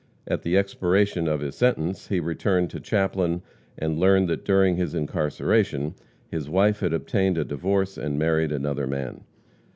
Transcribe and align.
At 0.27 0.41
the 0.41 0.57
expiration 0.57 1.27
of 1.27 1.41
his 1.41 1.53
sentence 1.55 2.07
he 2.07 2.19
returned 2.19 2.71
to 2.71 2.79
Chaplin 2.79 3.43
and 3.77 3.99
learned 3.99 4.29
that 4.29 4.43
during 4.43 4.75
his 4.75 4.95
incarceration 4.95 5.93
his 6.27 6.49
wife 6.49 6.79
had 6.79 6.91
obtained 6.91 7.37
a 7.37 7.45
divorce 7.45 7.99
and 7.99 8.17
married 8.17 8.51
another 8.51 8.87
man. 8.87 9.21